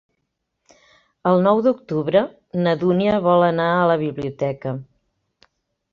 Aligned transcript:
El 1.31 1.41
nou 1.49 1.61
d'octubre 1.67 2.23
na 2.63 2.75
Dúnia 2.85 3.21
vol 3.29 3.47
anar 3.51 3.71
a 3.75 3.87
la 3.93 3.99
biblioteca. 4.09 4.77